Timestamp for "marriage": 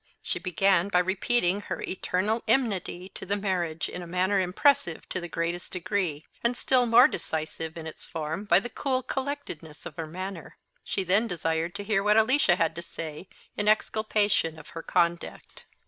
3.35-3.87